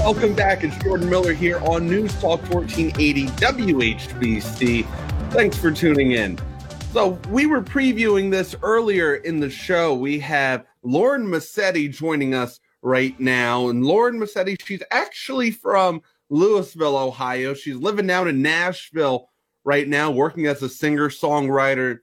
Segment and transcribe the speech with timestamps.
[0.00, 0.64] welcome back.
[0.64, 5.30] It's Jordan Miller here on News Talk 1480 WHBC.
[5.30, 6.38] Thanks for tuning in.
[6.92, 9.94] So, we were previewing this earlier in the show.
[9.94, 13.68] We have Lauren Mascitti joining us right now.
[13.68, 17.52] And Lauren Mascitti, she's actually from Louisville, Ohio.
[17.52, 19.28] She's living down in Nashville
[19.64, 21.98] right now, working as a singer songwriter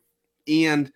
[0.48, 0.91] and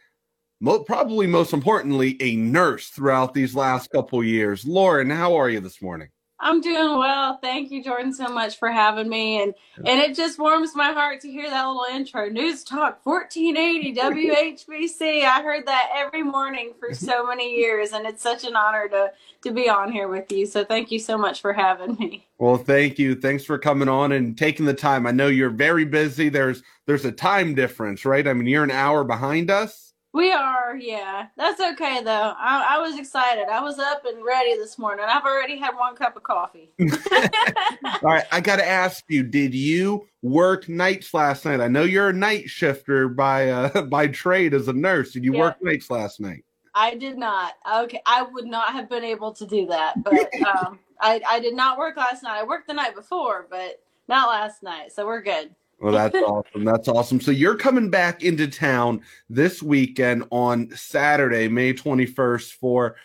[0.60, 4.66] mo- probably most importantly, a nurse throughout these last couple years.
[4.66, 6.10] Lauren, how are you this morning?
[6.44, 7.38] I'm doing well.
[7.38, 9.41] Thank you, Jordan, so much for having me.
[9.41, 12.30] And and it just warms my heart to hear that little intro.
[12.30, 15.23] News Talk 1480 WHBC.
[15.23, 19.12] I heard that every morning for so many years, and it's such an honor to
[19.44, 20.48] to be on here with you.
[20.48, 22.27] So thank you so much for having me.
[22.40, 23.14] Well, thank you.
[23.16, 25.05] Thanks for coming on and taking the time.
[25.05, 26.30] I know you're very busy.
[26.30, 28.28] There's there's a time difference, right?
[28.28, 29.91] I mean, you're an hour behind us.
[30.14, 31.28] We are, yeah.
[31.38, 32.34] That's okay though.
[32.38, 33.46] I, I was excited.
[33.50, 35.06] I was up and ready this morning.
[35.08, 36.70] I've already had one cup of coffee.
[36.82, 41.62] All right, I got to ask you: Did you work nights last night?
[41.62, 45.14] I know you're a night shifter by uh, by trade as a nurse.
[45.14, 45.40] Did you Yeah.
[45.42, 46.44] work nights last night?
[46.75, 47.53] I did not.
[47.84, 50.03] Okay, I would not have been able to do that.
[50.03, 52.38] But um, I I did not work last night.
[52.40, 54.92] I worked the night before, but not last night.
[54.92, 55.56] So we're good.
[55.82, 56.64] Well, that's awesome.
[56.64, 57.20] That's awesome.
[57.20, 62.96] So you're coming back into town this weekend on Saturday, May 21st for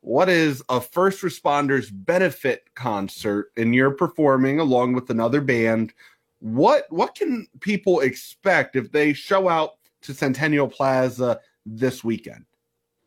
[0.00, 5.94] what is a first responders benefit concert and you're performing along with another band.
[6.40, 12.44] What what can people expect if they show out to Centennial Plaza this weekend?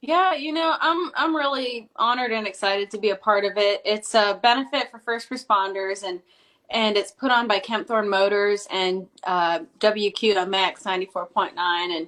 [0.02, 3.82] Yeah, you know, I'm I'm really honored and excited to be a part of it.
[3.86, 6.22] It's a benefit for first responders and
[6.70, 12.08] and it's put on by Kempthorne Motors and uh, WQMX 94.9 and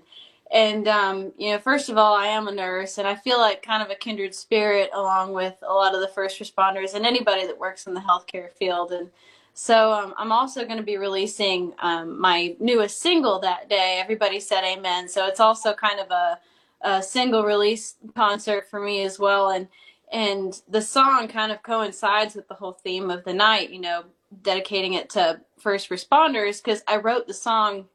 [0.51, 3.61] and um, you know, first of all, I am a nurse and I feel like
[3.61, 7.45] kind of a kindred spirit along with a lot of the first responders and anybody
[7.45, 9.09] that works in the healthcare field and
[9.53, 13.99] so um, I'm also going to be releasing um, my newest single that day.
[14.01, 15.09] Everybody said amen.
[15.09, 16.39] So it's also kind of a
[16.81, 19.67] a single release concert for me as well and
[20.11, 24.03] and the song kind of coincides with the whole theme of the night you know
[24.41, 27.85] dedicating it to first responders because i wrote the song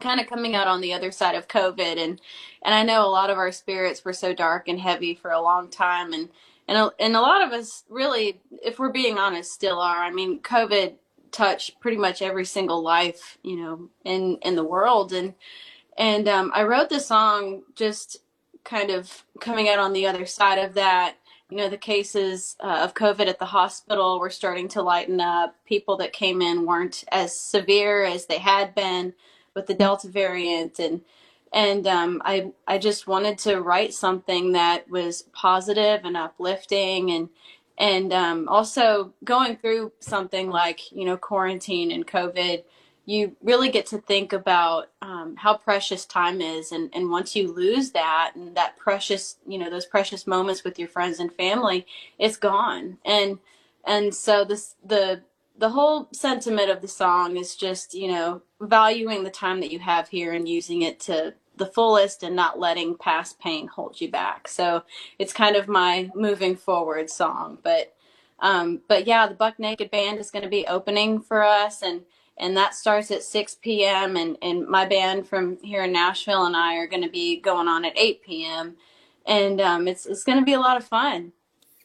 [0.00, 2.20] kind of coming out on the other side of covid and
[2.62, 5.40] and i know a lot of our spirits were so dark and heavy for a
[5.40, 6.28] long time and
[6.68, 10.10] and a, and a lot of us really if we're being honest still are i
[10.10, 10.94] mean covid
[11.32, 15.34] touched pretty much every single life you know in in the world and
[15.96, 18.18] and um, I wrote the song just
[18.64, 21.16] kind of coming out on the other side of that.
[21.50, 25.54] You know, the cases uh, of COVID at the hospital were starting to lighten up.
[25.64, 29.14] People that came in weren't as severe as they had been
[29.54, 31.02] with the Delta variant, and
[31.52, 37.28] and um, I I just wanted to write something that was positive and uplifting, and
[37.78, 42.64] and um, also going through something like you know quarantine and COVID
[43.08, 47.52] you really get to think about um, how precious time is and, and once you
[47.52, 51.86] lose that and that precious you know those precious moments with your friends and family
[52.18, 52.98] it's gone.
[53.04, 53.38] And
[53.84, 55.22] and so this the
[55.58, 59.78] the whole sentiment of the song is just you know valuing the time that you
[59.78, 64.10] have here and using it to the fullest and not letting past pain hold you
[64.10, 64.46] back.
[64.46, 64.82] So
[65.18, 67.58] it's kind of my moving forward song.
[67.62, 67.94] But
[68.40, 72.02] um, but yeah the buck naked band is going to be opening for us and
[72.38, 74.16] and that starts at 6 p.m.
[74.16, 77.68] and and my band from here in Nashville and I are going to be going
[77.68, 78.76] on at 8 p.m.
[79.26, 81.32] and um, it's it's going to be a lot of fun.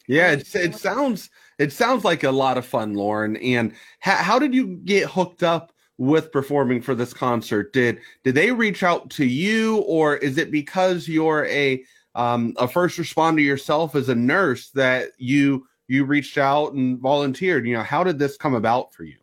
[0.07, 3.37] Yeah, it, it sounds it sounds like a lot of fun, Lauren.
[3.37, 7.71] And how, how did you get hooked up with performing for this concert?
[7.71, 11.83] Did did they reach out to you, or is it because you're a
[12.15, 17.67] um, a first responder yourself as a nurse that you you reached out and volunteered?
[17.67, 19.20] You know, how did this come about for you?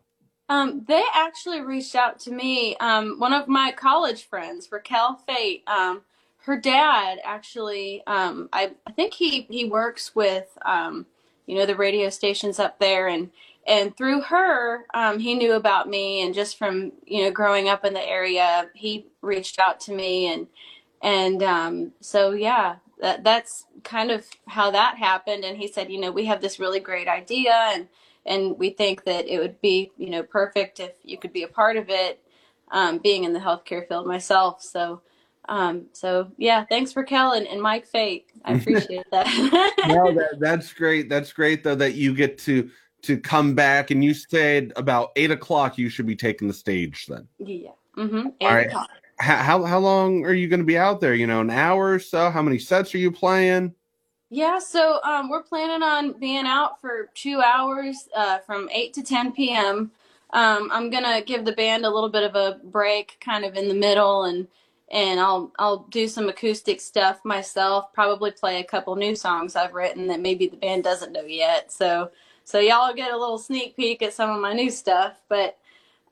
[0.49, 2.75] Um, they actually reached out to me.
[2.77, 6.01] Um, one of my college friends, Raquel Fate, um,
[6.45, 11.05] her dad actually, um, I, I think he, he works with, um,
[11.45, 13.29] you know, the radio stations up there and,
[13.67, 17.85] and through her, um, he knew about me and just from, you know, growing up
[17.85, 20.47] in the area, he reached out to me and,
[21.03, 25.43] and, um, so yeah, that, that's kind of how that happened.
[25.45, 27.87] And he said, you know, we have this really great idea and,
[28.29, 31.47] and we think that it would be you know perfect if you could be a
[31.47, 32.23] part of it
[32.71, 35.01] um, being in the healthcare field myself so
[35.49, 39.25] um, so yeah thanks raquel and, and mike fate i appreciate that
[39.87, 41.09] no, that, that's great.
[41.09, 42.69] That's great though that you get to
[43.01, 47.07] to come back and you said about eight o'clock you should be taking the stage
[47.07, 47.27] then.
[47.39, 48.27] yeah mm-hmm.
[48.41, 48.71] All right.
[49.21, 51.13] How, how long are you going to be out there?
[51.13, 52.29] You know, an hour or so.
[52.29, 53.75] How many sets are you playing?
[54.29, 59.03] Yeah, so um, we're planning on being out for two hours uh, from 8 to
[59.03, 59.91] 10 p.m.
[60.31, 63.67] Um, I'm gonna give the band a little bit of a break, kind of in
[63.69, 64.47] the middle, and
[64.91, 67.91] and I'll I'll do some acoustic stuff myself.
[67.93, 71.71] Probably play a couple new songs I've written that maybe the band doesn't know yet.
[71.71, 72.11] So
[72.43, 75.21] so y'all get a little sneak peek at some of my new stuff.
[75.29, 75.57] But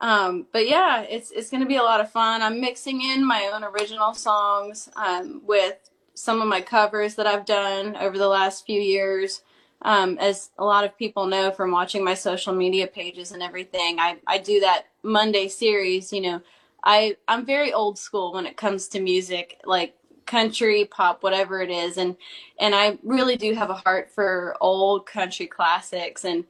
[0.02, 2.42] um, but yeah, it's it's gonna be a lot of fun.
[2.42, 7.46] I'm mixing in my own original songs um, with some of my covers that I've
[7.46, 9.44] done over the last few years.
[9.84, 14.00] Um, as a lot of people know from watching my social media pages and everything,
[14.00, 16.12] I, I do that Monday series.
[16.12, 16.42] You know,
[16.84, 21.70] I I'm very old school when it comes to music, like country, pop, whatever it
[21.70, 22.18] is, and
[22.60, 26.46] and I really do have a heart for old country classics and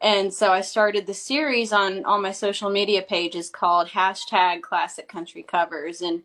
[0.00, 5.06] and so I started the series on all my social media pages called hashtag Classic
[5.06, 6.22] Country Covers and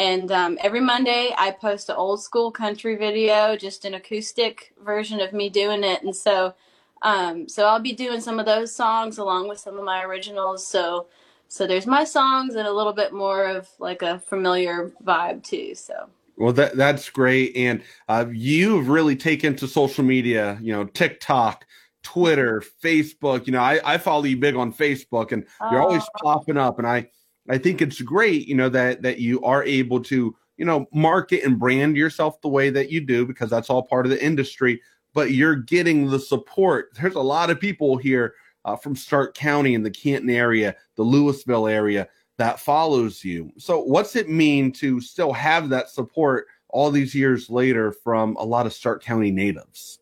[0.00, 5.20] and um, every Monday, I post an old school country video, just an acoustic version
[5.20, 6.02] of me doing it.
[6.02, 6.54] And so,
[7.02, 10.66] um, so I'll be doing some of those songs along with some of my originals.
[10.66, 11.08] So,
[11.48, 15.74] so there's my songs and a little bit more of like a familiar vibe too.
[15.74, 16.08] So.
[16.38, 20.58] Well, that that's great, and uh, you've really taken to social media.
[20.62, 21.66] You know, TikTok,
[22.02, 23.46] Twitter, Facebook.
[23.46, 26.22] You know, I, I follow you big on Facebook, and you're always oh.
[26.22, 26.78] popping up.
[26.78, 27.10] And I
[27.48, 31.44] I think it's great, you know, that that you are able to, you know, market
[31.44, 34.80] and brand yourself the way that you do because that's all part of the industry.
[35.14, 36.90] But you're getting the support.
[36.94, 38.34] There's a lot of people here
[38.64, 43.52] uh, from Stark County in the Canton area, the Louisville area that follows you.
[43.58, 48.44] So, what's it mean to still have that support all these years later from a
[48.44, 49.98] lot of Stark County natives?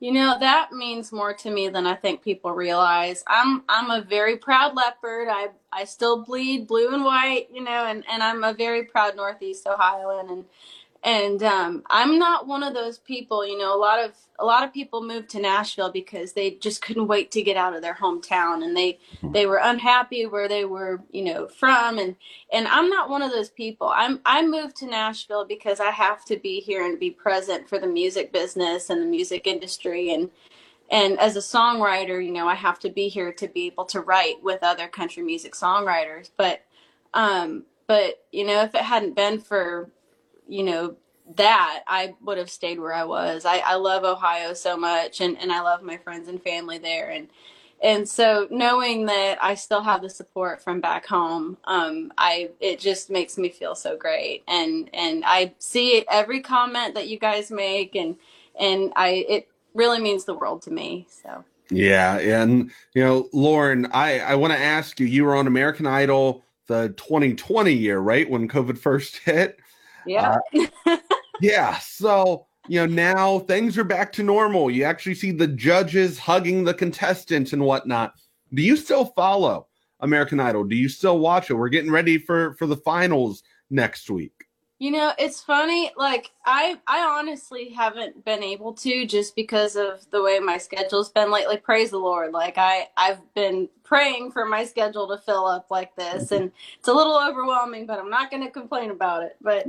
[0.00, 3.24] You know, that means more to me than I think people realize.
[3.26, 5.26] I'm I'm a very proud leopard.
[5.28, 9.16] I I still bleed blue and white, you know, and, and I'm a very proud
[9.16, 10.44] Northeast Ohioan and
[11.04, 13.46] and um, I'm not one of those people.
[13.46, 16.82] You know, a lot of a lot of people moved to Nashville because they just
[16.82, 19.32] couldn't wait to get out of their hometown, and they mm-hmm.
[19.32, 21.98] they were unhappy where they were, you know, from.
[21.98, 22.16] And
[22.52, 23.92] and I'm not one of those people.
[23.94, 27.78] I'm I moved to Nashville because I have to be here and be present for
[27.78, 30.30] the music business and the music industry, and
[30.90, 34.00] and as a songwriter, you know, I have to be here to be able to
[34.00, 36.30] write with other country music songwriters.
[36.36, 36.64] But
[37.14, 39.90] um, but you know, if it hadn't been for
[40.48, 40.96] you know,
[41.36, 43.44] that I would have stayed where I was.
[43.44, 47.10] I, I love Ohio so much and, and I love my friends and family there
[47.10, 47.28] and
[47.80, 52.80] and so knowing that I still have the support from back home, um, I it
[52.80, 54.42] just makes me feel so great.
[54.48, 58.16] And and I see every comment that you guys make and
[58.58, 61.06] and I it really means the world to me.
[61.22, 65.06] So yeah, and you know, Lauren, I I want to ask you.
[65.06, 69.60] You were on American Idol the 2020 year, right when COVID first hit.
[70.08, 70.38] Yeah.
[70.86, 70.96] Uh,
[71.40, 71.78] yeah.
[71.78, 74.70] So, you know, now things are back to normal.
[74.70, 78.14] You actually see the judges hugging the contestants and whatnot.
[78.54, 79.68] Do you still follow
[80.00, 80.64] American Idol?
[80.64, 81.54] Do you still watch it?
[81.54, 84.47] We're getting ready for for the finals next week.
[84.80, 85.90] You know, it's funny.
[85.96, 91.10] Like I, I honestly haven't been able to just because of the way my schedule's
[91.10, 91.56] been lately.
[91.56, 92.32] Praise the Lord.
[92.32, 96.34] Like I, I've been praying for my schedule to fill up like this, mm-hmm.
[96.34, 97.86] and it's a little overwhelming.
[97.86, 99.36] But I'm not going to complain about it.
[99.40, 99.66] But,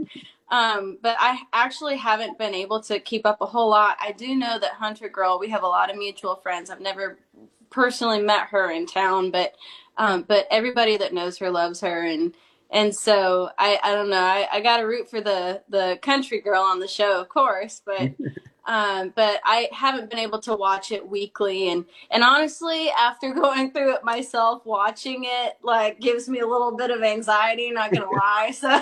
[0.50, 3.98] um, but I actually haven't been able to keep up a whole lot.
[4.00, 5.40] I do know that Hunter Girl.
[5.40, 6.70] We have a lot of mutual friends.
[6.70, 7.18] I've never
[7.72, 9.56] personally met her in town, but,
[9.98, 12.36] um, but everybody that knows her loves her and
[12.72, 16.42] and so I, I don't know I, I got to root for the the country
[16.42, 18.12] girl on the show of course but
[18.70, 21.70] um, but I haven't been able to watch it weekly.
[21.70, 26.78] And and honestly after going through it myself watching it like gives me a little
[26.78, 28.82] bit of anxiety not gonna lie so.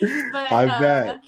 [0.00, 1.20] But I uh, bet.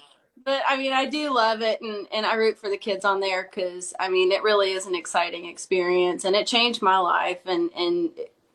[0.43, 3.21] but I mean I do love it and and I root for the kids on
[3.21, 7.39] there because I mean it really is an exciting experience and it changed my life
[7.45, 8.11] and and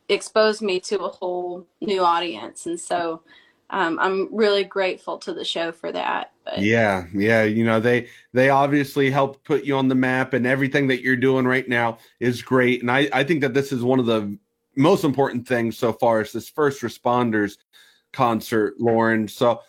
[0.09, 2.67] exposed me to a whole new audience.
[2.67, 3.23] And so
[3.71, 6.33] um, I'm really grateful to the show for that.
[6.45, 6.59] But.
[6.59, 10.87] Yeah, yeah, you know they they obviously helped put you on the map, and everything
[10.89, 12.81] that you're doing right now is great.
[12.83, 14.39] And I I think that this is one of the
[14.77, 17.57] most important things so far is this first responders
[18.13, 19.27] concert, Lauren.
[19.27, 19.61] So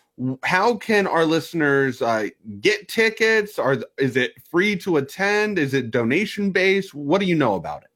[0.44, 2.28] how can our listeners uh,
[2.60, 3.58] get tickets?
[3.58, 5.58] Are is it free to attend?
[5.58, 6.94] Is it donation based?
[6.94, 7.90] What do you know about it?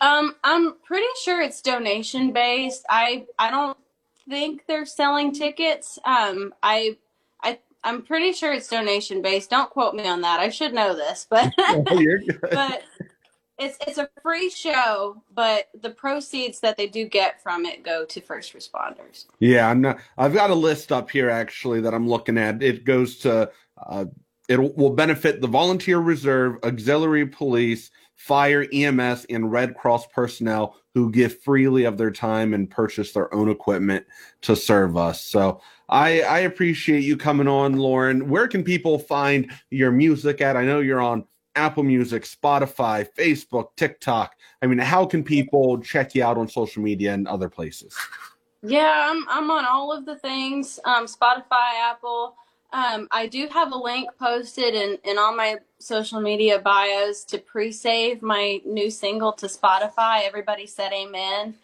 [0.00, 2.84] Um, I'm pretty sure it's donation based.
[2.88, 3.76] I I don't
[4.28, 5.98] think they're selling tickets.
[6.04, 6.96] Um, I
[7.42, 9.50] I I'm pretty sure it's donation based.
[9.50, 10.40] Don't quote me on that.
[10.40, 11.52] I should know this, but
[12.50, 12.82] but
[13.58, 18.04] it's it's a free show, but the proceeds that they do get from it go
[18.06, 19.26] to first responders.
[19.40, 19.98] Yeah, I'm not.
[20.18, 22.62] I've got a list up here actually that I'm looking at.
[22.62, 23.50] It goes to
[23.86, 24.06] uh,
[24.48, 27.90] It will benefit the volunteer reserve, auxiliary police,
[28.22, 33.34] fire, EMS, and Red Cross personnel who give freely of their time and purchase their
[33.34, 34.06] own equipment
[34.42, 35.20] to serve us.
[35.20, 38.28] So I, I appreciate you coming on, Lauren.
[38.28, 40.56] Where can people find your music at?
[40.56, 41.24] I know you're on
[41.56, 44.36] Apple Music, Spotify, Facebook, TikTok.
[44.62, 47.96] I mean, how can people check you out on social media and other places?
[48.62, 50.78] Yeah, I'm I'm on all of the things.
[50.84, 52.36] Um, Spotify, Apple.
[52.72, 57.38] Um, I do have a link posted in, in all my social media bios to
[57.38, 60.22] pre-save my new single to Spotify.
[60.22, 61.54] Everybody said amen.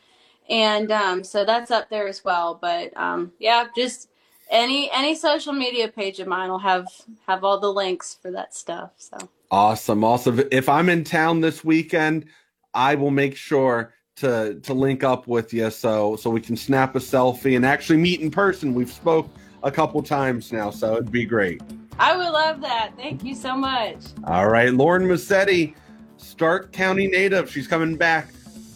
[0.51, 2.59] And um, so that's up there as well.
[2.61, 4.09] But um, yeah, just
[4.51, 6.87] any any social media page of mine will have
[7.27, 8.93] have all the links for that stuff.
[8.97, 9.17] So
[9.51, 10.43] awesome, awesome.
[10.51, 12.27] If I'm in town this weekend,
[12.75, 16.97] I will make sure to to link up with you so so we can snap
[16.97, 18.75] a selfie and actually meet in person.
[18.75, 19.29] We've spoke
[19.63, 21.61] a couple times now, so it'd be great.
[21.99, 22.93] I would love that.
[22.97, 23.97] Thank you so much.
[24.25, 25.75] All right, Lauren Mascitti,
[26.17, 27.51] Stark County native.
[27.51, 28.29] She's coming back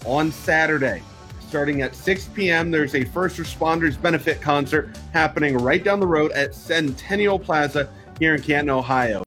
[0.05, 1.03] on Saturday.
[1.49, 6.33] Starting at 6 p.m., there's a first responders benefit concert happening right down the road
[6.33, 9.21] at Centennial Plaza here in Canton, Ohio.